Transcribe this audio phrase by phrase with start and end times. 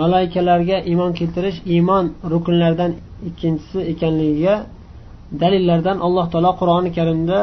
[0.00, 2.92] malaikalarga iymon keltirish iymon rukunlaridan
[3.28, 4.54] ikkinchisi ekanligiga
[5.42, 7.38] dalillardan alloh taolo qur'oni karimda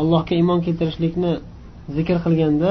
[0.00, 1.32] allohga iymon keltirishlikni
[1.96, 2.70] zikr qilganda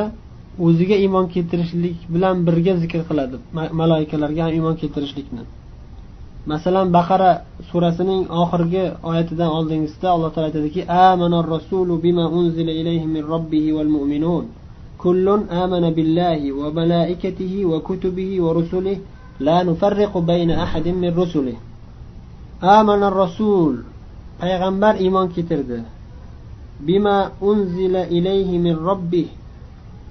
[0.66, 3.38] o'ziga iymon keltirishlik bilan birga zikr qiladi
[3.80, 5.44] maloikalarga ham iymon keltirishlikni.
[6.52, 7.32] Masalan baqara
[7.70, 13.90] surasining oxirgi oyatidan oldingisida alloh taolo aytadiki amanar rasulu bima unzila ilayhi min robbihi val
[13.96, 14.46] mu'minun.
[15.03, 15.27] كل
[15.63, 18.97] آمن بالله وملائكته وكتبه ورسله
[19.41, 21.57] لا نفرق بين أحد من رسله
[22.63, 23.75] آمن الرسول
[24.39, 25.79] payg'ambar iymon keltirdi
[26.87, 27.17] bima
[27.51, 29.29] unzila ilayhi min robbih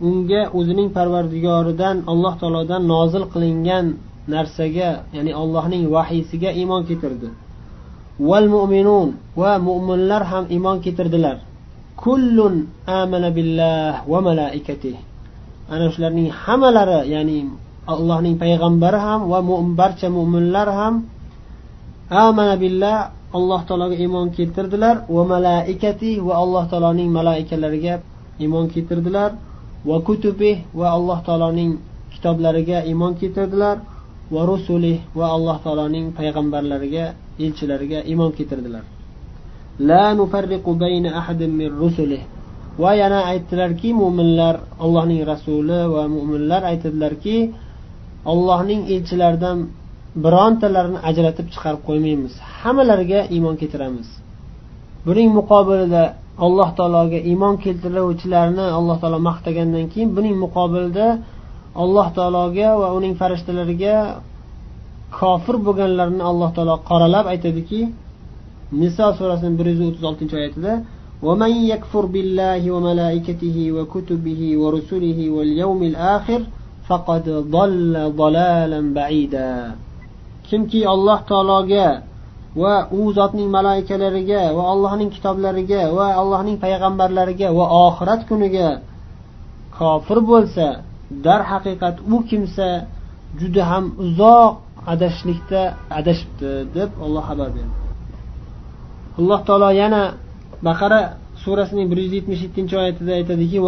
[0.08, 3.86] unga o'zining parvardigoridan alloh taolodan nozil qilingan
[4.34, 7.30] narsaga ya'ni allohning vahiysiga iymon keltirdi
[8.30, 9.10] val mu'minun
[9.42, 11.38] va mo'minlar ham iymon keltirdilar
[11.97, 12.55] Kullun
[12.87, 14.97] amana billah va malaikatih
[15.73, 17.39] ana shularning hammalari ya'ni
[17.93, 19.39] allohning payg'ambari ham va
[19.81, 20.95] barcha mo'minlar ham
[22.11, 22.97] amana billah
[23.39, 24.97] alloh taologa iymon keltirdilar.
[25.15, 27.95] Va malaikati va alloh taoloning malaikalariga
[28.43, 29.31] iymon keltirdilar.
[29.89, 31.73] Va kutubi va alloh taoloning
[32.13, 33.77] kitoblariga iymon keltirdilar.
[34.33, 37.05] Va rusuli va alloh taoloning payg'ambarlariga
[37.45, 38.85] elchilariga iymon keltirdilar.
[39.79, 42.23] La nufarriqu bayna ahadin min rusulih
[42.83, 47.37] va yana aytdilarki mo'minlar allohning rasuli va mo'minlar aytadilarki
[48.33, 49.59] allohning elchilaridan
[50.25, 52.33] birontalarini ajratib chiqarib qo'ymaymiz.
[52.61, 54.09] Hammalariga iymon keltiramiz.
[55.07, 56.03] Buning muqobilida
[56.47, 61.07] alloh taologa iymon keltiruvchilarni alloh taolo maqtagandan keyin buning muqobilida
[61.83, 63.97] alloh taologa va uning farishtalariga
[65.19, 67.81] kofir bo'lganlarni alloh taolo qoralab aytadiki
[68.82, 70.74] niso surasining bir yuz o'ttiz oltinchi oyatida
[71.26, 76.42] ومن يكفر بالله وملائكته وكتبه ورسله واليوم الآخر
[76.88, 77.24] فقد
[77.56, 79.52] ضل ضلالا بعيدا
[80.48, 81.88] kimki alloh taologa
[82.56, 88.70] va u zotning malaikalariga va allohning kitoblariga va allohning payg'ambarlariga va oxirat kuniga
[89.78, 90.68] kofir bo'lsa
[91.26, 92.70] darhaqiqat u kimsa
[93.40, 94.54] juda ham uzoq
[94.94, 95.62] adashishlikda
[96.00, 97.76] adashibdi deb olloh xabar berdi
[99.19, 100.03] Alloh taolo yana
[100.69, 101.01] baqara
[101.43, 103.59] surasining bir yuz yetmish yettinchi oyatida aytadiki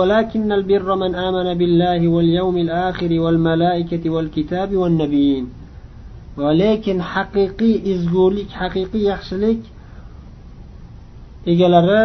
[6.38, 9.60] va lekin haqiqiy ezgulik haqiqiy yaxshilik
[11.52, 12.04] egalari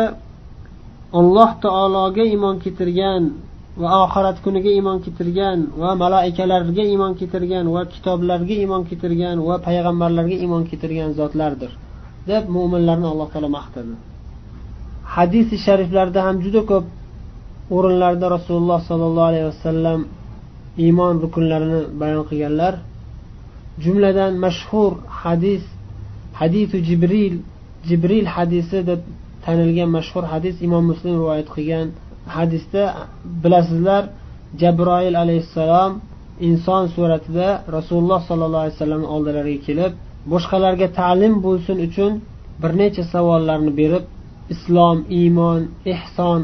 [1.20, 3.24] alloh taologa iymon keltirgan
[3.82, 10.36] va oxirat kuniga iymon keltirgan va malaikalarga iymon keltirgan va kitoblarga iymon keltirgan va payg'ambarlarga
[10.44, 11.72] iymon keltirgan zotlardir.
[12.30, 13.94] Deb mo'minlarni alloh taolo maqtadi.
[15.16, 16.86] Hadisi shariflarda ham juda ko'p
[17.76, 20.00] o'rinlarda rasululloh sollallohu alayhi vasallam
[20.86, 22.74] iymon rukunlarini bayon qilganlar.
[23.84, 24.92] Jumladan mashhur
[25.22, 25.64] hadis
[26.40, 27.36] hadisu jibril
[27.90, 29.02] jibril hadisi deb
[29.46, 31.88] tanilgan mashhur hadis imom muslim rivoyat qilgan
[32.38, 32.84] hadisda
[33.44, 34.04] bilasizlar
[34.62, 35.92] jabroil alayhissalom
[36.48, 37.48] inson suratida
[37.78, 39.94] rasululloh sollallohu alayhi vasallam oldilariga kelib
[40.32, 42.12] boshqalarga ta'lim bo'lsin uchun
[42.62, 44.04] bir necha savollarni berib
[44.54, 45.62] islom iymon
[45.94, 46.42] ehson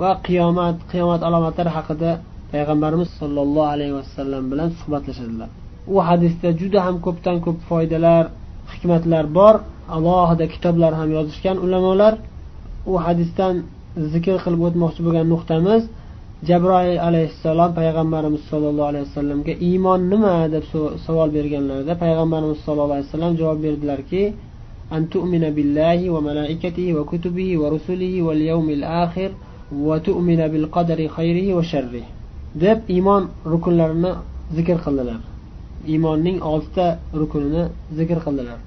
[0.00, 2.10] va qiyomat qiyomat alomatlari haqida
[2.52, 5.48] payg'ambarimiz sollallohu alayhi vasallam bilan suhbatlashadilar.
[5.94, 8.24] U hadisda juda ham ko'pdan ko'p foydalar
[8.72, 9.54] hikmatlar bor.
[9.96, 12.12] Alohida kitoblar ham yozishgan ulamolar.
[12.92, 13.54] U hadisdan
[14.12, 15.82] zikr qilib o'tmoqchi bo'lgan nuqtamiz
[16.49, 20.63] jabroil alayhissalom payg'ambarimiz sollallohu alayhi vasallamga iymon nima deb
[21.05, 24.23] savol berganlarida payg'ambarimiz sollallohu alayhi vasallam javob berdilarki
[24.95, 29.29] أن تؤمن بالله وملائكته وكتبه ورسله واليوم الآخر
[29.87, 32.05] وتؤمن بالقدر خيره وشره
[32.63, 34.11] deb iymon rukunlarini
[34.55, 35.19] zikr qildilar
[35.93, 36.85] iymonning oltita
[37.21, 37.63] rukunini
[37.97, 38.59] zikr qildilar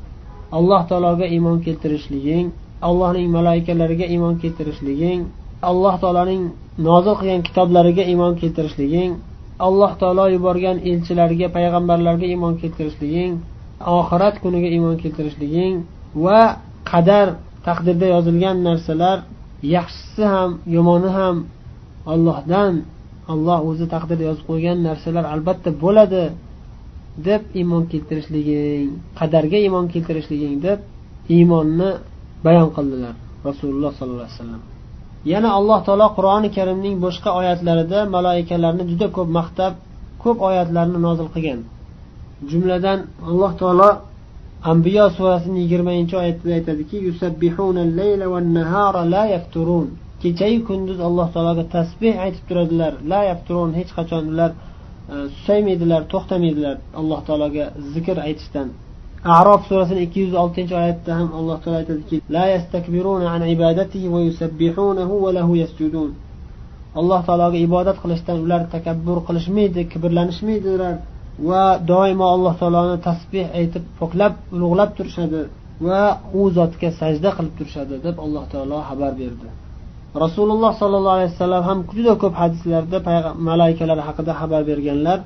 [0.59, 2.47] alloh taologa iymon keltirishliging
[2.89, 5.21] allohning malaikalariga iymon keltirishliging
[5.70, 6.44] alloh taoloning
[6.88, 9.12] nozil qilgan kitoblariga iymon keltirishliging
[9.68, 13.34] alloh taolo yuborgan elchilarga payg'ambarlarga iymon keltirishliging
[13.98, 15.76] oxirat kuniga iymon keltirishliging
[16.26, 16.42] va
[16.92, 17.28] qadar
[17.68, 19.18] taqdirda yozilgan narsalar
[19.76, 21.36] yaxshisi ham yomoni ham
[22.14, 22.74] ollohdan
[23.34, 26.24] olloh o'zi taqdirda yozib qo'ygan narsalar albatta bo'ladi
[27.28, 28.88] deb iymon keltirishliging
[29.20, 30.80] qadarga iymon keltirishliging deb
[31.36, 31.90] iymonni
[32.46, 33.14] bayon qildilar
[33.48, 34.75] rasululloh sollallohu alayhi vasallam.
[35.34, 39.74] Yana alloh taolo qur'oni karimning boshqa oyatlarida maloikalarni juda ko'p maqtab
[40.24, 41.60] ko'p oyatlarni nozil qilgan.
[42.50, 43.00] Jumladan
[43.30, 43.90] alloh taolo
[44.72, 46.98] ambiyo surasining yigirmanchi oyatida aytadiki
[50.22, 52.94] kechayu kunduz alloh taologa tasbeh aytib turadilar.
[53.12, 54.58] La yafturun hech qachon ular e,
[55.36, 58.68] susaymaydilar to'xtamaydilar alloh taologa zikr aytishdan.
[59.26, 64.20] Arof surasini ikki yuz oltinchi oyatda ham alloh taolo aytadiki la yastakbiruna an ibadatihi va
[64.28, 66.12] yusabbihunahu va lahu yasjudun.
[67.00, 70.96] Alloh taologa ibodat qilishdan ular takabbur qilishmaydi kibrlanishmaydilar
[71.50, 75.42] va doimo alloh taoloni tasbeh aytib poklab ulug'lab turishadi
[75.88, 76.02] va
[76.40, 79.48] u zotga sajda qilib turishadi deb alloh taolo xabar berdi.
[80.24, 82.98] Rasululloh sollallohu alayhi vasallam ham juda ko'p hadislarda
[83.50, 85.20] malaikalar haqida xabar berganlar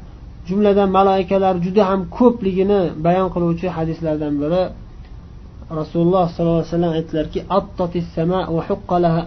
[0.48, 4.64] jumladan malaikalar juda ham ko'pligini bayon qiluvchi hadislardan biri.
[5.80, 7.40] Rasululloh sollallohu alayhi vasallam aytdilarki
[8.70, 9.22] huqqalaha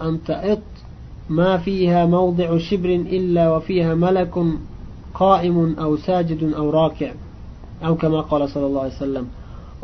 [1.37, 4.47] ma fiha mawdi'u shibrin illa fiha malakun
[5.83, 6.67] aw sajidun aw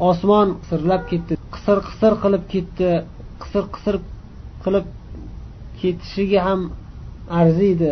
[0.09, 2.89] osmon qisirlab ketdi qisir qisir qilib ketdi
[3.41, 3.95] qisir qisir
[4.63, 4.85] qilib
[5.79, 6.61] ketishiga ham
[7.41, 7.91] arziydi.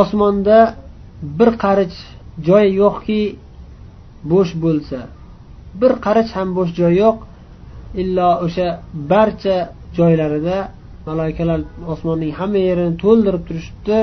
[0.00, 0.58] Osmonda
[1.38, 1.98] bir qarich
[2.48, 3.20] joy yo'qki
[4.30, 4.98] bo'sh bo'lsa.
[5.80, 7.16] Bir qarich ham bo'sh joy yo'q
[8.02, 8.68] illo o'sha
[9.12, 9.56] barcha
[9.98, 10.56] joylarida
[11.08, 11.60] malaikalar
[11.92, 13.98] osmonning hamma yerini to'ldirib turishibdi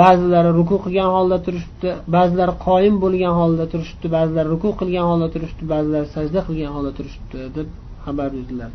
[0.00, 5.66] ba'zilari ruku qilgan holda turishibdi ba'zilari qoyim bo'lgan holda turishibdi ba'zilari ruku qilgan holda turishibdi
[5.74, 7.68] ba'zilari sajda qilgan holda turishibdi deb
[8.04, 8.70] xabar berdilar.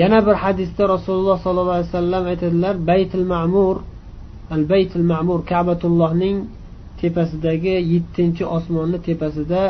[0.00, 3.76] Yana bir hadisda rasululloh sollallohu alayhi vasallam aytadilar baytil ma'mur
[4.54, 6.36] al baytil ma'mur kabatullohning
[7.04, 9.62] tepasidagi yettinchi osmonni tepasida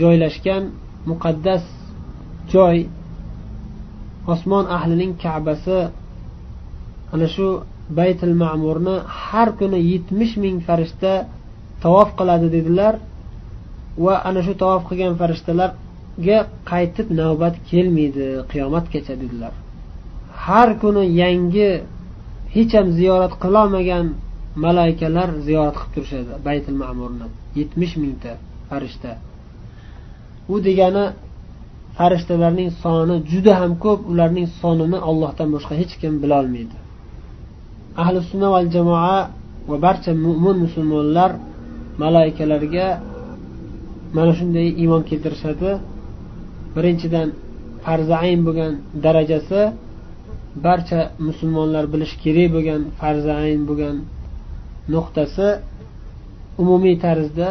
[0.00, 0.62] joylashgan
[1.10, 1.64] muqaddas
[2.52, 2.76] joy
[4.32, 5.78] osmon ahlining kabasi.
[7.14, 7.46] Ana shu
[7.98, 11.12] baytil ma'murni har kuni yetmish ming farishta
[11.82, 12.94] tavof qiladi dedilar
[14.04, 16.38] va ana shu tavof qilgan farishtalarga
[16.70, 19.52] qaytib navbat kelmaydi qiyomatgacha dedilar.
[20.44, 21.70] Har kuni yangi
[22.54, 24.06] hech ham ziyorat qilolmagan
[24.64, 27.26] malaikalar ziyorat qilib turishadi baytil ma'murni.
[27.58, 28.32] Yetmish mingta
[28.68, 29.12] farishta.
[30.52, 31.04] U degani
[31.98, 36.76] farishtalarning soni juda ham ko'p ularning sonini ollohdan boshqa hech kim bilolmaydi.
[38.02, 39.18] Ahli sunna val jamoa
[39.70, 41.30] va barcha mo'min musulmonlar
[42.02, 42.86] malaykalarga
[44.16, 45.70] mana shunday iymon keltirishadi.
[46.76, 47.28] Birinchidan
[47.84, 48.72] farzayn bo'lgan
[49.04, 49.60] darajasi
[50.66, 53.96] barcha musulmonlar bilishi kerak bo'lgan farzayn bo'lgan
[54.94, 55.48] nuqtasi
[56.62, 57.48] umumiy tarzda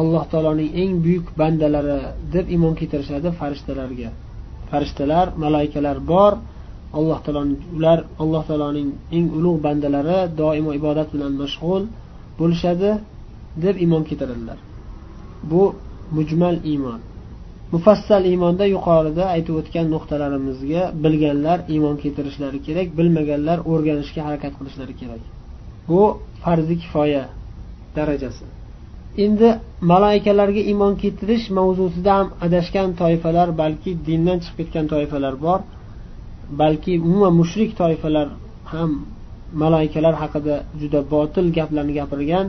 [0.00, 1.98] alloh taoloning eng buyuk bandalari
[2.34, 4.10] deb iymon keltirishadi farishtalarga.
[4.70, 6.32] Farishtalar malaikalar bor.
[6.98, 11.82] Alloh taoloning ular alloh taoloning eng ulug' bandalari doimo ibodat bilan mashg'ul
[12.40, 12.90] bo'lishadi
[13.64, 14.58] deb iymon keltiradilar.
[15.50, 15.62] Bu
[16.16, 17.00] mujmal iymon.
[17.72, 25.22] Mufassal iymonda yuqorida aytib o'tgan nuqtalarimizga bilganlar iymon keltirishlari kerak bilmaganlar o'rganishga harakat qilishlari kerak.
[25.88, 26.00] Bu
[26.42, 27.24] farzi kifoya
[27.96, 28.44] darajasi.
[29.24, 29.48] Endi
[29.92, 35.60] malaikalarga iymon keltirish mavzusida ham adashgan toifalar balki dindan chiqib ketgan toifalar bor
[36.62, 38.28] balki umuman mushrik toifalar
[38.72, 38.90] ham
[39.62, 42.46] malaikalar haqida juda botil gaplarni gapirgan.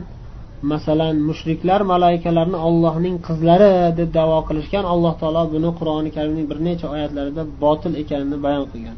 [0.72, 6.86] Masalan mushriklar malaikalarni ollohning qizlari deb davo qilishgan alloh taolo buni qur'oni karimning bir necha
[6.94, 8.96] oyatlarida botil ekanini bayon qilgan.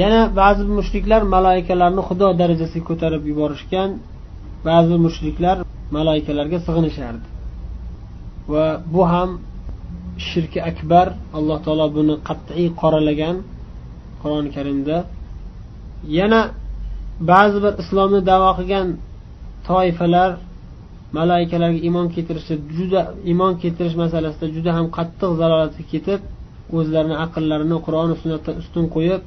[0.00, 3.90] Yana ba'zi mushriklar malaikalarni xudo darajasiga ko'tarib yuborishgan
[4.68, 5.56] ba'zi mushriklar
[5.96, 7.26] malaikalarga sig'inishardi.
[8.52, 9.30] Va bu ham
[10.28, 11.06] shirki akbar
[11.38, 13.36] alloh taolo buni qat'iy qoralagan
[14.22, 14.96] qur'oni karimda.
[16.18, 16.40] Yana
[17.30, 18.86] ba'zi bir islomni davo qilgan
[19.68, 20.30] toifalar
[21.18, 26.20] malaikalarga iymon keltirishda juda iymon keltirish masalasida juda ham qattiq zalolatga ketib
[26.78, 29.22] o'zlarini aqllarini qur'oni sunnatdan ustun qo'yib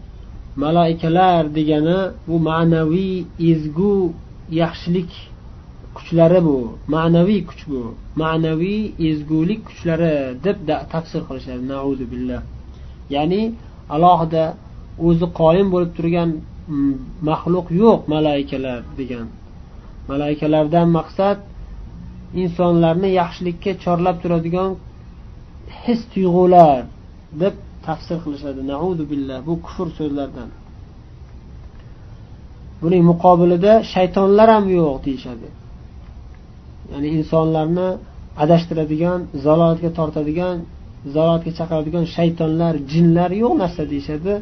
[0.55, 3.95] malaikalar degani bu ma'naviy ezgu
[4.62, 5.12] yaxshilik
[5.98, 6.57] kuchlari bu.
[6.95, 7.81] Ma'naviy kuch bu.
[8.22, 10.13] Ma'naviy ezgulik kuchlari
[10.45, 10.57] deb
[10.93, 11.62] tafsir qilishadi.
[11.74, 12.41] Nauzu billah.
[13.15, 13.41] Ya'ni
[13.95, 14.43] alohida
[15.07, 16.93] o'zi qoyim bo'lib turgan mm,
[17.29, 19.27] maxluq yo'q malaikalar degan.
[20.12, 21.38] Malaikalardan maqsad
[22.41, 24.69] insonlarni yaxshilikka chorlab turadigan
[25.83, 26.77] his tuyg'ular
[27.41, 27.55] deb
[27.88, 28.62] tafsir qilishadi.
[28.74, 30.50] Naudu billah bu kufr so'zlardan
[32.84, 35.48] buning muqobilida shaytonlar ham yo'q deyishadi.
[36.92, 37.88] Ya'ni insonlarni
[38.44, 40.56] adashtiradigan zalolatga tortadigan
[41.16, 44.34] zalolatga chaqiradigan shaytonlar jinlar yo'q narsa deyishadi.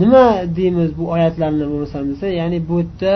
[0.00, 0.26] Nima
[0.58, 3.14] deymiz bu oyatlarni bo'lmasam desa ya'ni bu yerda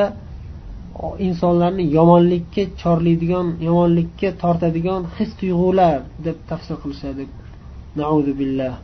[1.26, 7.24] insonlarni yomonlikka chorlaydigan yomonlikka tortadigan his tuyg'ular deb tafsir qilishadi.
[8.40, 8.74] Billah.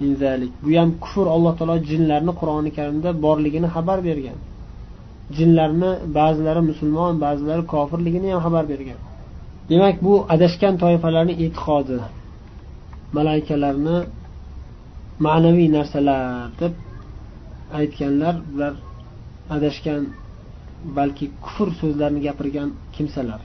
[0.00, 4.38] Bu ham kufr alloh taolo jinlarni qur'oni karimda borligini xabar bergan.
[5.36, 8.98] Jinlarni ba'zilari musulmon ba'zilari kofirligini ham xabar bergan.
[9.70, 11.98] Demak bu adashgan toifalarning e'tiqodi.
[13.16, 13.96] Malaikalarni
[15.26, 16.22] ma'naviy narsalar
[16.60, 16.72] deb
[17.78, 18.74] aytganlar bular
[19.56, 20.02] adashgan
[20.98, 23.40] balki kufr so'zlarni gapirgan kimsalar.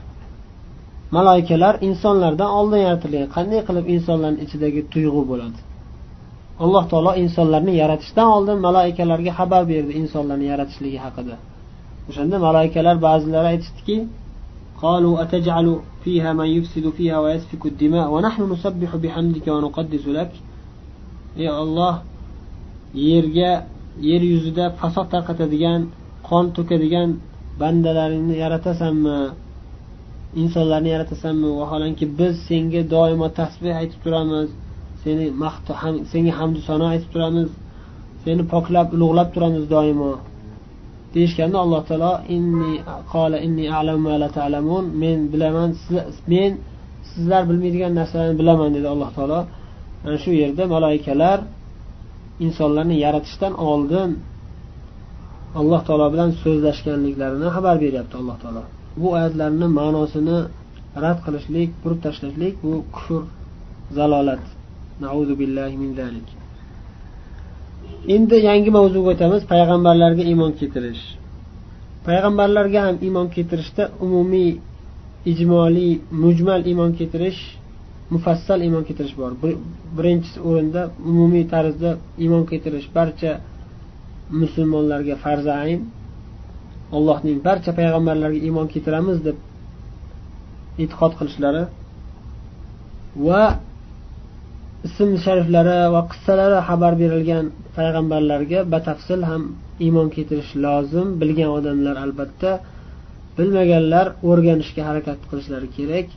[1.16, 3.26] Maloikalar insonlardan oldin yaratilgan.
[3.36, 5.58] Qanday qilib insonlarni ichidagi tuyg'u bo'ladi?
[6.63, 11.35] alloh taolo insonlarni yaratishdan oldin maloikalarga xabar berdi insonlarni yaratishligi haqida
[12.09, 13.97] o'shanda maloikalar ba'zilari aytishdiki
[14.85, 15.67] قالوا أتجعل
[16.03, 20.31] فيها من يفسد فيها ويسفك الدماء ونحن نسبح بحمدك ونقدس لك
[21.37, 21.93] يا الله
[22.95, 23.51] yerga
[24.09, 25.81] yer yuzida fasod tarqatadigan
[26.29, 27.09] qon to'kadigan
[27.61, 29.17] bandalaringni yaratasanmi
[30.41, 34.49] insonlarni yaratasanmi vaholanki biz senga doimo tasbeh aytib turamiz
[35.02, 35.26] Seni
[36.12, 37.48] senga hamdu sano aytib turamiz.
[38.24, 40.12] Seni poklab ulug'lab turamiz doimo.
[41.14, 42.72] Deyishganda alloh taolo inni
[43.12, 44.84] qola inni a'lamu la ta'lamun.
[45.02, 45.70] Men bilaman
[46.32, 46.50] men
[47.10, 49.40] sizlar bilmaydigan narsalarni bilaman dedi alloh taolo.
[50.06, 51.38] Ana shu yerda maloikalar
[52.46, 54.10] insonlarni yaratishdan oldin
[55.60, 58.62] alloh taolo bilan so'zlashganliklarini xabar beryapti alloh taolo.
[59.00, 60.38] Bu oyatlarni ma'nosini
[61.04, 63.22] rad qilishlik burib tashlashlik bu kufr
[63.98, 64.44] zalolat.
[65.40, 66.28] Billahi min zalik.
[68.14, 69.42] Endi yangi mavzuga o'tamiz.
[69.52, 71.02] Payg'ambarlarga iymon keltirish.
[72.06, 74.50] Payg'ambarlarga ham iymon keltirishda umumiy
[75.32, 75.92] ijmoliy
[76.22, 77.40] mujmal iymon keltirish
[78.14, 79.32] mufassal iymon keltirish bor.
[79.96, 81.90] Birinchi o'rinda umumiy tarzda
[82.24, 82.86] iymon keltirish.
[82.96, 83.32] Barcha
[84.42, 85.80] musulmonlarga farzi ayn
[86.96, 89.36] allohning barcha payg'ambarlariga iymon keltiramiz deb
[90.82, 91.62] e'tiqod qilishlari
[93.26, 93.42] va
[94.86, 97.44] ism shariflari va qissalari xabar berilgan
[97.76, 99.42] payg'ambarlarga batafsil ham
[99.86, 101.08] iymon keltirish lozim.
[101.20, 102.50] Bilgan odamlar albatta
[103.36, 106.08] bilmaganlar o'rganishga harakat qilishlari kerak.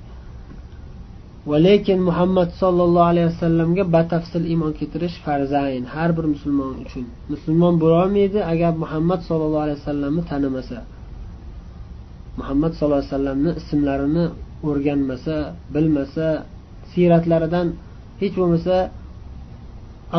[1.50, 7.06] Va lekin muhammad sollallohu alayhi vasallamga batafsil iymon keltirish farzayn har bir musulmon uchun.
[7.34, 10.78] Musulmon bo'lolmaydi agar muhammad sollallohu alayhi vasallamni tanimasa.
[12.40, 14.26] Muhammad sallallohu alayhi vasallamni ismlarini
[14.70, 15.36] o'rganmasa
[15.74, 16.28] bilmasa
[16.92, 17.68] siyratlaridan
[18.24, 18.76] hech bo'lmasa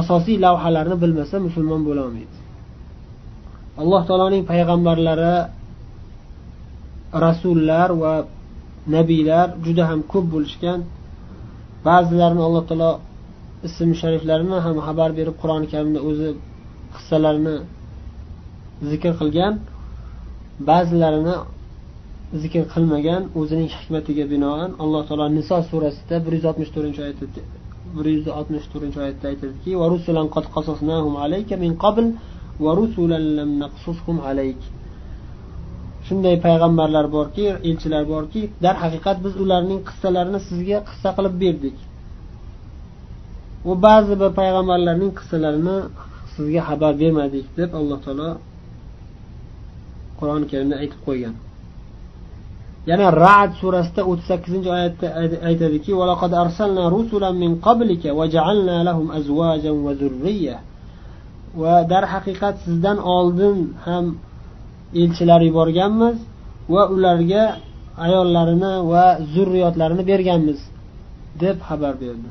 [0.00, 2.36] asosiy lavhalarni bilmasa musulmon bo'lolmaydi
[3.82, 5.34] alloh taoloning payg'ambarlari
[7.26, 8.14] rasullar va
[8.96, 10.78] nabiylar juda ham ko'p bo'lishgan.
[11.88, 12.92] Ba'zilarini alloh taolo
[13.68, 16.28] ism shariflarini ham xabar berib qur'oni karimda o'zi
[16.94, 17.56] qissalarini
[18.90, 19.54] zikr qilgan.
[20.70, 21.36] Ba'zilarini
[22.42, 27.26] zikr qilmagan o'zining hikmatiga binoan alloh taolo niso surasida bir yuz oltmish to'rtinchi oyatda
[27.96, 29.70] bir yuz oltmish to'rtinchi oyatda aytadiki
[36.06, 41.76] shunday payg'ambarlar borki elchilar borki darhaqiqat biz ularning qissalarini sizga qissa qilib berdik.
[43.66, 45.76] Va ba'zi bir payg'ambarlarning qissalarini
[46.34, 48.30] sizga xabar bermadik deb alloh taolo
[50.18, 51.34] qur'oni karimda aytib qo'ygan.
[52.90, 55.06] Yana rad surasida o'ttiz sakkizinchi oyatda
[55.48, 55.90] aytadiki
[61.62, 64.04] va darhaqiqat sizdan oldin ham
[65.02, 66.16] elchilar yuborganmiz
[66.74, 67.44] va ularga
[68.06, 70.58] ayollarini va zurriyotlarini berganmiz
[71.42, 72.28] deb xabar berdi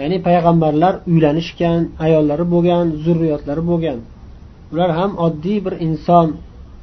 [0.00, 3.98] ya'ni payg'ambarlar uylanishgan ayollari bo'lgan zurriyotlari bo'lgan.
[4.72, 6.28] Ular ham oddiy bir inson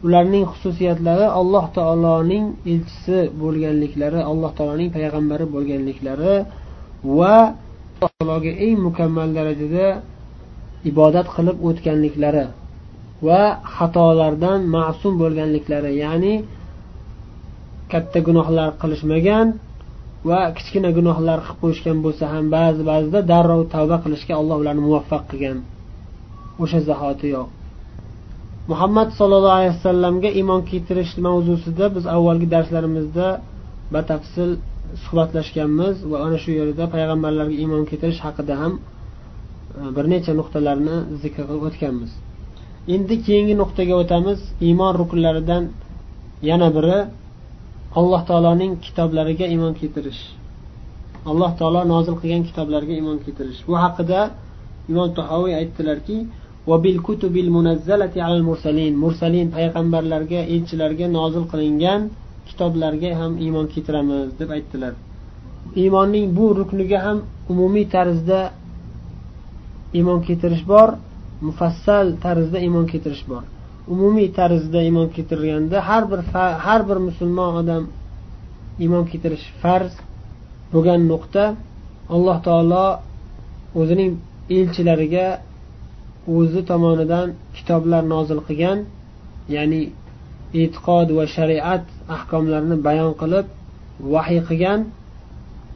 [0.05, 6.33] ularning xususiyatlari alloh taoloning elchisi bo'lganliklari alloh taoloning payg'ambari bo'lganliklari
[7.17, 9.87] va alloh taologa eng mukammal darajada
[10.91, 12.45] ibodat qilib o'tganliklari
[13.27, 13.41] va
[13.75, 16.33] xatolardan ma'sum bo'lganliklari ya'ni
[17.91, 19.47] katta gunohlar qilishmagan
[20.29, 25.23] va kichkina gunohlar qilib qo'yishgan bo'lsa ham ba'zi ba'zida darrov tavba qilishga alloh ularni muvaffaq
[25.31, 25.57] qilgan.
[26.63, 27.49] O'sha zahotiyoq
[28.71, 33.27] muhammad sollallohu alayhi vasallamga iymon keltirish mavzusida biz avvalgi darslarimizda
[33.95, 34.49] batafsil
[35.03, 38.81] suhbatlashganmiz va ana shu yerda payg'ambarlarga iymon keltirish haqida ham e,
[39.95, 42.11] bir necha nuqtalarni zikr qilib o'tganmiz.
[42.95, 44.39] Endi keyingi nuqtaga o'tamiz.
[44.67, 45.63] Iymon rukunlaridan
[46.49, 46.97] yana biri
[47.99, 50.21] alloh taoloning kitoblariga iymon keltirish.
[51.29, 53.59] Alloh taolo nozil qilgan kitoblarga iymon keltirish.
[53.69, 54.19] Bu haqida
[54.91, 56.17] imom tahoviy aytdilarki
[59.03, 59.47] mursalin.
[59.55, 62.01] Payg'ambarlarga elchilarga nozil qilingan
[62.47, 64.93] kitoblarga ham iymon keltiramiz deb aytdilar.
[65.81, 67.17] Iymonning bu rukniga ham
[67.51, 68.39] umumiy tarzda
[69.97, 70.89] iymon keltirish bor
[71.47, 73.43] mufassal tarzda iymon keltirish bor.
[73.93, 76.21] Umumiy tarzda iymon keltirganda har bir
[76.65, 77.83] har bir musulmon odam
[78.83, 79.93] iymon keltirish farz
[80.73, 81.43] bo'lgan nuqta
[82.15, 82.85] alloh taolo
[83.79, 84.11] o'zining
[84.57, 85.27] elchilariga
[86.37, 87.27] o'zi tomonidan
[87.57, 88.79] kitoblar nozil qilgan
[89.55, 89.81] ya'ni
[90.61, 93.45] e'tiqod va shariat ahkomlarini bayon qilib
[94.13, 94.79] vahiy qilgan.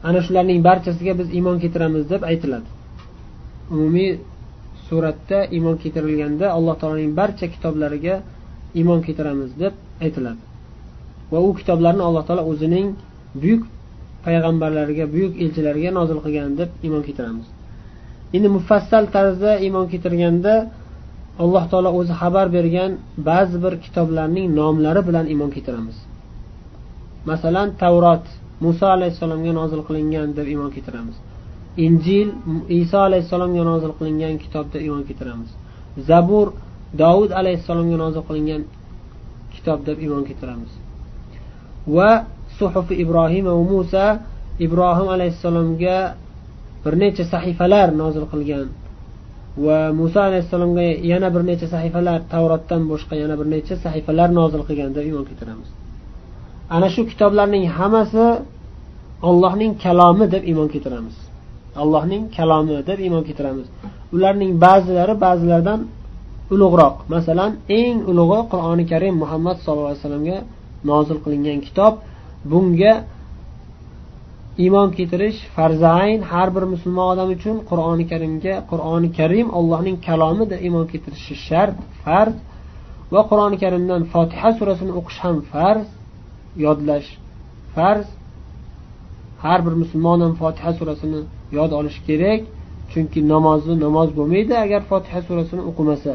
[0.08, 2.68] Ana shularning barchasiga biz iymon keltiramiz deb aytiladi.
[3.74, 4.10] Umumiy
[4.86, 8.14] suratda iymon keltirilganda alloh taoloning barcha kitoblariga
[8.78, 10.42] iymon keltiramiz deb aytiladi.
[11.32, 12.86] Va u kitoblarni alloh taolo o'zining
[13.42, 13.62] buyuk
[14.24, 17.46] payg'ambarlariga buyuk elchilariga nozil qilgan deb iymon keltiramiz.
[18.36, 20.54] Endi mufassal tarzda iymon keltirganda
[21.42, 22.90] alloh taolo o'zi xabar bergan
[23.28, 25.96] ba'zi bir kitoblarning nomlari bilan iymon keltiramiz.
[27.30, 28.24] Masalan tavrot
[28.64, 31.16] muso alayhissalomga nozil qilingan deb iymon keltiramiz.
[31.86, 32.28] Injil
[32.80, 35.50] iso alayhissalomga nozil qilingan kitob deb iymon keltiramiz.
[36.08, 36.46] Zabur
[37.02, 38.62] dovud alayhissalomga nozil qilingan
[39.54, 40.72] kitob deb iymon keltiramiz.
[41.96, 42.10] Va
[42.58, 44.06] suhufi ibrohim va musa
[44.66, 45.96] ibrohim alayhissalomga
[46.84, 48.66] bir necha sahifalar nozil qilgan.
[49.64, 54.90] Va muso alayhissalomga yana bir necha sahifalar tavrotdan boshqa yana bir necha sahifalar nozil qilgan
[54.96, 55.68] deb iymon keltiramiz.
[56.74, 58.24] Ana shu kitoblarning hammasi
[59.28, 61.16] ollohning kalomi deb iymon keltiramiz.
[61.82, 63.66] Allohning kalomi deb iymon keltiramiz.
[64.14, 65.80] Ularning ba'zilari ba'zilaridan
[66.54, 66.94] ulug'roq.
[67.14, 70.38] Masalan eng ulug'i qur'oni karim muhammad sallallohu alayhi vasallamga
[70.90, 71.94] nozil qilingan kitob
[72.50, 72.92] bunga
[74.64, 80.60] iymon keltirish farzayn har bir musulmon odam uchun qur'oni karimga qur'oni karim allohning kalomi deb
[80.66, 82.36] iymon keltirishi shart farz
[83.14, 85.86] va qur'oni karimdan fotiha surasini o'qish ham farz
[86.64, 87.08] yodlash
[87.74, 88.06] farz.
[89.44, 91.20] Har bir musulmon ham fotiha surasini
[91.58, 92.40] yod olish kerak
[92.92, 96.12] chunki namozni namoz bo'lmaydi agar fotiha surasini o'qimasa.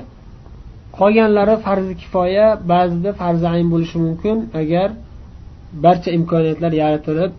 [0.97, 4.89] Qolganlari farzi kifoya ba'zida farzi ayn bo'lishi mumkin agar
[5.85, 7.31] barcha imkoniyatlar yaratilib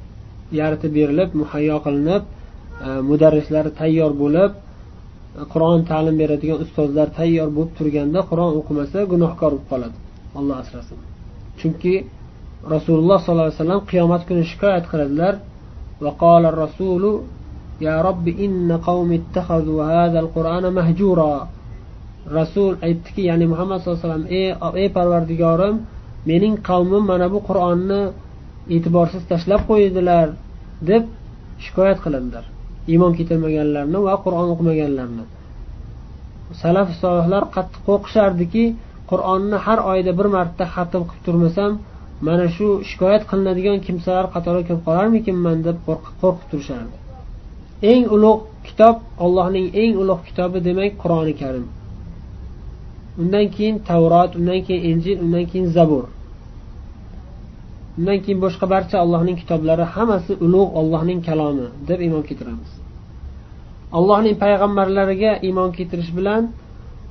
[0.59, 2.23] yaratib berilib muhayyo qilinib
[2.85, 4.51] e, mudarrislar tayyor bo'lib
[5.53, 9.97] qur'on ta'lim beradigan ustozlar tayyor bo'lib turganda qur'on o'qimasa gunohkor bo'lib qoladi
[10.39, 10.97] alloh asrasin
[11.59, 11.93] chunki
[12.73, 15.35] rasululloh sollallohu alayhi vasallam qiyomat kuni shikoyat qiladilar
[16.05, 17.03] وقال الرسول
[17.87, 21.33] يا رب إن قوم اتخذوا هذا القرآن مهجورا
[22.29, 25.75] rasul aytdiki ya'ni muhammad sallallohu alayhi vasallam ey, ey parvardigorim
[26.29, 28.01] mening qavmim mana bu qur'onni
[28.75, 30.27] e'tiborsiz tashlab qo'ydilar
[30.80, 31.04] Deb
[31.64, 32.44] shikoyat qiladilar.
[32.92, 35.24] Iymon keltirmaganlarni va qur'on o'qimaganlarni.
[36.62, 38.64] Salaf solihlar qattiq qo'rqishardiki
[39.10, 41.72] qur'onni har oyda bir marta xatm qilib turmasam
[42.26, 46.96] mana shu shikoyat qilinadigan kimsalar qatoriga kirib qolarmikinman deb qo'rqib turishardi.
[47.92, 51.66] Eng ulug' kitob allohning eng ulug' kitobi demak qur'oni karim.
[53.22, 56.04] Undan keyin tavrot undan keyin injil undan keyin zabur.
[57.98, 62.70] Undan keyin boshqa barcha allohning kitoblari hammasi ulug' ollohning kalomi deb iymon keltiramiz.
[63.98, 66.42] Allohning payg'ambarlariga iymon keltirish bilan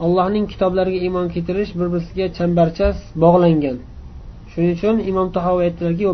[0.05, 3.77] allohning kitoblariga iymon keltirish bir biriga chambarchas bog'langan.
[4.51, 6.05] Shuning uchun imom tahoviy aytdilarki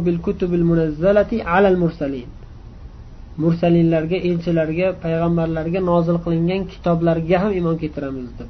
[3.39, 8.49] mursalinlarga elchilarga payg'ambarlarga nozil qilingan kitoblarga ham iymon keltiramiz deb.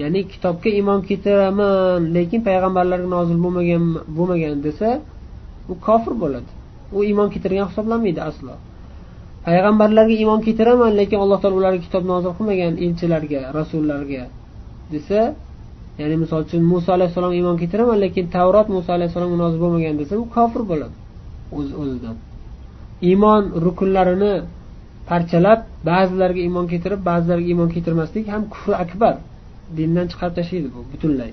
[0.00, 3.84] Ya'ni kitobga iymon keltiraman lekin payg'ambarlarga nozil bo'lmagan
[4.16, 4.88] bo'lmagan desa
[5.72, 6.50] u kofir bo'ladi.
[6.96, 8.54] U iymon keltirgan hisoblanmaydi aslo.
[9.46, 14.24] Payg'ambarlarga iymon keltiraman lekin alloh taolo ularga kitob nozil qilmagan elchilarga rasullarga
[14.92, 15.20] desa
[16.00, 20.26] ya'ni misol uchun muso alayhissalomga iymon keltiraman lekin tavrot muso alayhissalomga nozil bo'lmagan desa u
[20.36, 20.94] kofir bo'ladi
[21.58, 22.16] o'z o'zidan.
[23.10, 24.34] Iymon rukunlarini
[25.10, 29.14] parchalab ba'zilariga iymon keltirib ba'zilariga iymon keltirmaslik ham kufr akbar.
[29.76, 31.32] Dindan chiqarib tashlaydi bu butunlay.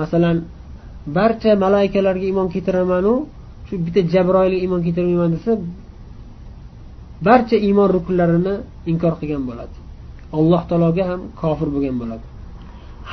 [0.00, 0.36] Masalan
[1.18, 3.14] barcha malaikalarga iymon keltiramanu
[3.70, 5.52] shu bitta jabroilga iymon keltirmayman desa
[7.26, 8.54] barcha iymon rukunlarini
[8.90, 9.76] inkor qilgan bo'ladi.
[10.38, 12.24] Alloh taologa ham kofir bo'lgan bo'ladi.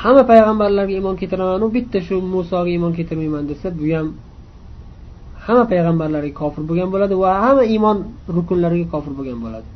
[0.01, 4.07] Hamma payg'ambarlarga iymon keltiramanu bitta shu musoga iymon keltirmayman desa bu ham
[5.45, 7.97] hamma payg'ambarlarga kofir bo'lgan bo'ladi va hamma iymon
[8.37, 9.67] rukunlariga kofir bo'lgan bo'ladi.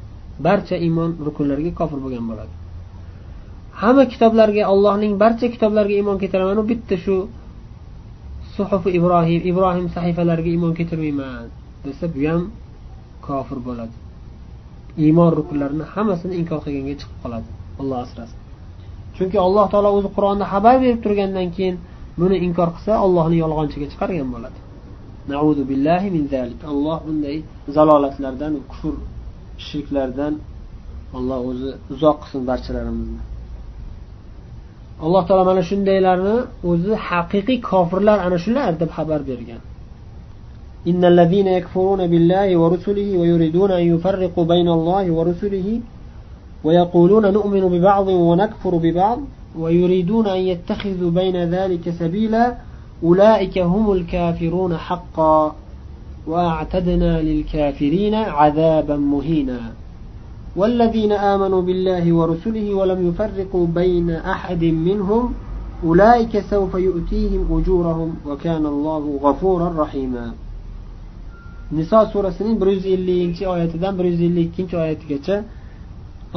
[0.46, 2.54] Barcha iymon rukunlariga kofir bo'lgan bo'ladi.
[3.82, 7.16] Hamma kitoblarga allohning barcha kitoblariga iymon keltiramanu bitta shu
[8.62, 11.46] suhufi ibrohim ibrohim sahifalariga iymon keltirmayman
[11.86, 12.42] desa bu ham
[13.28, 13.96] kofir bo'ladi.
[15.06, 17.50] Iymon rukunlarini hammasini inkor qilganga chiqib qoladi
[17.82, 18.40] alloh asrasin.
[19.16, 21.76] Chunki alloh taolo o'zi qur'onda xabar berib turgandan keyin
[22.22, 24.60] buni inkor qilsa ollohni yolg'onchiga chiqargan bo'ladi.
[25.32, 26.60] Naudu billahi min zalik.
[26.72, 27.38] Alloh bunday
[27.76, 28.94] zalolatlardan kufr
[29.68, 30.34] shirklardan
[31.18, 33.22] alloh o'zi uzoq qilsin barchalarimizni
[35.06, 36.36] alloh taolo mana shundaylarni
[36.70, 39.62] o'zi haqiqiy kofirlar ana shular deb xabar bergan.
[40.88, 45.80] إن الذين يكفرون بالله ورسله ويريدون أن يفرقوا بين الله ورسله
[46.64, 49.20] ويقولون نؤمن ببعض ونكفر ببعض
[49.60, 52.56] ويريدون أن يتخذوا بين ذلك سبيلا
[53.04, 55.56] أولئك هم الكافرون حقا
[56.28, 59.60] وأعتدنا للكافرين عذابا مهينا
[60.57, 65.23] والذين آمنوا بالله ورسله ولم يفرقوا بين أحد منهم
[65.85, 70.27] أولئك سوف يؤتيهم أجورهم وكان الله غفورا رحيما
[71.71, 75.37] niso surasining bir yuz ellinchi oyatidan bir yuz ellik ikkinchi oyatigacha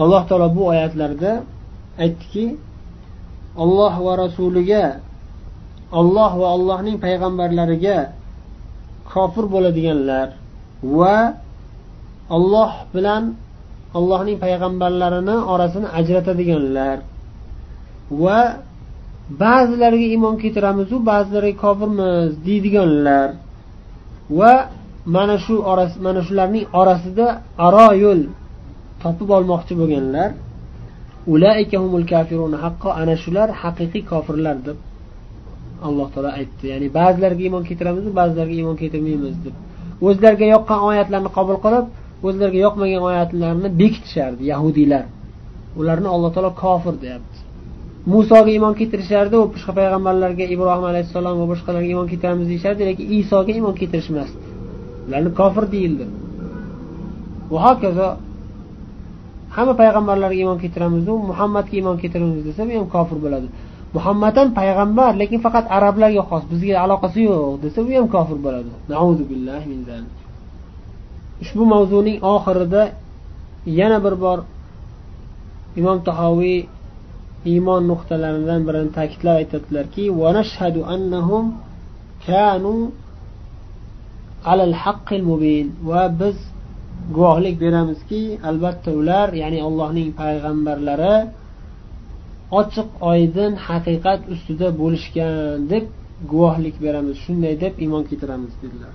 [0.01, 1.31] alloh taolo bu oyatlarda
[2.03, 2.45] aytdiki
[3.63, 4.85] olloh va rasuliga
[5.99, 7.97] olloh va allohning payg'ambarlariga
[9.11, 10.27] kofir bo'ladiganlar
[10.97, 11.17] va
[12.35, 13.23] olloh bilan
[13.98, 16.96] allohning payg'ambarlarini orasini ajratadiganlar.
[18.22, 18.40] Va
[19.42, 23.28] ba'zilariga iymon keltiramizu ba'zilariga kofirmiz deydiganlar.
[24.38, 24.52] Va
[25.16, 27.26] mana shu orasi mana shularning orasida
[27.66, 28.20] aro yo'l
[29.02, 30.30] topib olmoqchi bo'lganlar.
[32.64, 34.78] Haqqo ana shular haqiqiy kofirlar deb
[35.86, 36.64] alloh taolo aytdi.
[36.72, 39.54] Ya'ni ba'zilariga iymon keltiramiz ba'zilariga iymon keltirmaymiz deb.
[40.08, 41.86] O'zlariga yoqqan oyatlarni qabul qilib
[42.26, 45.04] o'zlariga yoqmagan oyatlarni bekitishardi yahudiylar.
[45.80, 47.38] Ularni alloh taolo kofir deyapti.
[48.12, 53.50] Musoga iymon keltirishardi u boshqa payg'ambarlarga ibrohim alayhissalom va boshqalarga iymon keltiramiz deyishardi lekin isoga
[53.58, 54.44] iymon keltirishmasdi.
[55.06, 56.04] Ularni kofir deyildi.
[57.52, 58.08] Va hokazo
[59.56, 63.48] hamma payg'ambarlarga iymon keltiramizu muhammadga iymon keltiramiz desa bu ham kofir bo'ladi.
[63.96, 68.70] Muhammad ham payg'ambar lekin faqat arablarga xos bizga aloqasi yo'q desa bu ham kofir bo'ladi.
[71.44, 72.82] Ushbu mavzuning oxirida
[73.78, 74.38] yana bir bor
[75.80, 76.58] imom tahoviy
[77.52, 80.04] iymon nuqtalaridan birini ta'kidlab aytadilarki
[85.90, 86.36] va biz
[87.16, 91.16] guvohlik beramizki albatta ular ya'ni allohning payg'ambarlari
[92.60, 95.84] ochiq oydin haqiqat ustida bo'lishgan deb
[96.32, 98.94] guvohlik beramiz shunday deb iymon keltiramiz dedilar.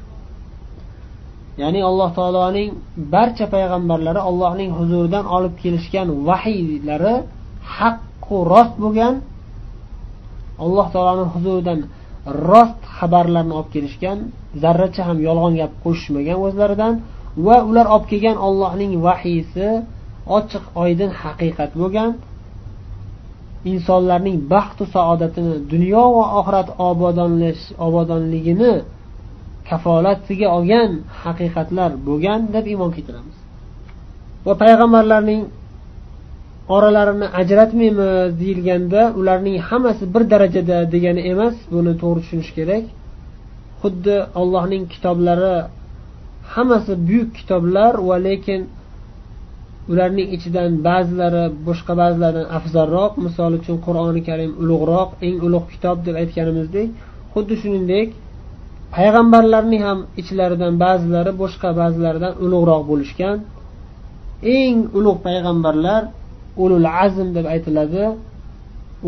[1.62, 2.70] Ya'ni alloh taoloning
[3.14, 7.16] barcha payg'ambarlari allohning huzuridan olib kelishgan vahiylari
[7.78, 9.14] haqqu rost bo'lgan
[10.66, 11.80] alloh taoloni huzuridan
[12.52, 14.18] rost xabarlarni olib kelishgan
[14.64, 16.94] zarracha ham yolg'on gap qo'shishmagan o'zlaridan
[17.46, 19.68] va ular olib kelgan ollohning vahiysi
[20.38, 22.12] ochiq oydin haqiqat bo'lgan.
[23.72, 26.70] Insonlarning baxtu saodatini dunyo va oxirat
[27.88, 28.74] obodonligini
[29.70, 30.92] kafolatiga olgan
[31.24, 33.38] haqiqatlar bo'lgan deb iymon keltiramiz.
[34.48, 35.42] Va payg'ambarlarning
[36.76, 42.84] oralarini ajratmaymiz deyilganda ularning hammasi bir darajada degani emas buni to'g'ri tushunish kerak.
[43.82, 45.56] Xuddi allohning kitoblari
[46.54, 48.62] hammasi buyuk kitoblar va lekin
[49.92, 53.12] ularning ichidan ba'zilari boshqa ba'zilaridan afzalroq.
[53.26, 56.88] Misol uchun qur'oni karim ulug'roq eng ulug' kitob deb aytganimizdek
[57.34, 58.10] xuddi shuningdek
[58.96, 63.38] payg'ambarlarning ham ichlaridan ba'zilari boshqa ba'zilaridan ulug'roq bo'lishgan.
[64.58, 66.02] Eng ulug' payg'ambarlar
[66.64, 68.06] ulul azm deb aytiladi.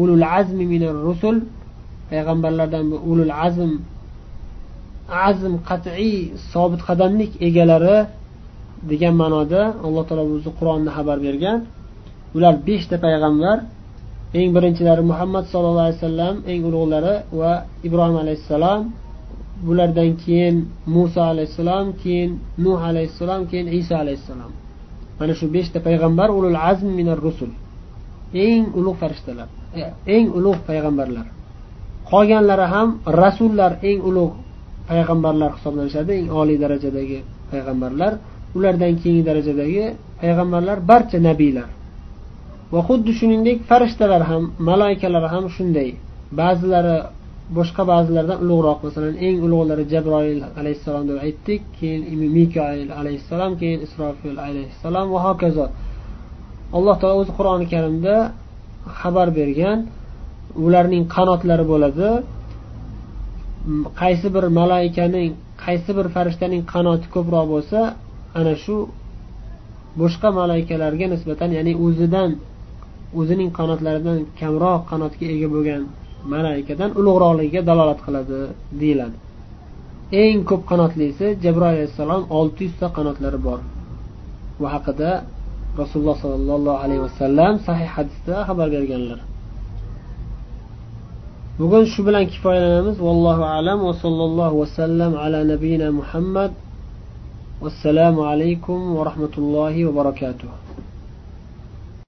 [0.01, 1.35] Ulul azmi minar rusul.
[2.09, 3.71] Payg'ambarlardan bu ulul azm
[5.27, 6.15] azm qat'iy
[6.51, 7.97] sobit qadamlik egalari
[8.91, 11.59] degan ma'noda alloh taolo o'zi qur'onda xabar bergan.
[12.37, 13.57] Ular beshta payg'ambar.
[14.39, 17.51] Eng birinchilari muhammad sallallohu alayhi vasallam eng ulug'lari va
[17.87, 18.81] ibrohim alayhissalom.
[19.65, 22.31] Bulardan keyin muso alayhissalom keyin
[22.63, 24.51] nuh alayhissalom keyin iso alayhissalom.
[25.19, 27.51] Mana shu beshta payg'ambar ulul azm minar rusul.
[28.33, 29.81] Eng ulug' farishtalar e,
[30.15, 31.25] eng ulug' payg'ambarlar.
[32.11, 32.89] Qolganlari ham
[33.23, 34.35] rasullar eng ulug'
[34.89, 37.19] payg'ambarlar hisoblanishadi eng oliy darajadagi
[37.51, 38.13] payg'ambarlar.
[38.57, 39.83] Ulardan keyingi darajadagi
[40.21, 41.69] payg'ambarlar barcha nabiylar.
[42.73, 45.89] Va xuddi shuningdek farishtalar ham maloikalar ham shunday.
[46.39, 46.97] Ba'zilari
[47.57, 48.79] boshqa ba'zilarda ulug'roq.
[48.87, 52.01] Masalan eng ulug'lari jabroil alayhissalom deb aytdik keyin
[52.37, 55.65] mikoil alayhissalom keyin isrofil alayhissalom va hokazo.
[56.77, 58.15] Alloh taolo o'zi qur'oni karimda
[58.99, 59.79] xabar bergan
[60.65, 62.09] ularning qanotlari bo'ladi.
[64.01, 65.31] Qaysi bir malaikaning
[65.65, 67.79] qaysi bir farishtaning qanoti ko'proq bo'lsa
[68.39, 68.75] ana shu
[70.01, 72.29] boshqa malaikalarga nisbatan ya'ni o'zidan
[73.19, 75.81] o'zining qanotlaridan kamroq qanotga ega bo'lgan
[76.33, 78.39] malaikadan ulug'roqligiga dalolat qiladi
[78.81, 79.17] deyiladi.
[80.21, 83.59] Eng ko'p qanotlisi jabroil alayhissalom olti yuzta qanotlari bor.
[84.59, 85.11] Bu haqida
[85.81, 89.19] rasululloh sollallohu alayhi vasallam sahih hadisda xabar berganlar.
[91.59, 92.97] Bugun shu bilan kifoyalanamiz.
[93.07, 96.51] Vallohu alam va sallallohu vasallam ala nabiyina muhammad.
[97.63, 100.49] Vassalomu alaykum va rahmatullohi va barakatuh.